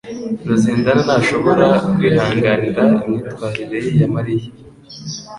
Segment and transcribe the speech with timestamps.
[0.47, 1.65] Ruzindana ntashobora
[1.97, 4.47] kwihanganira imyitwarire ya Mariya.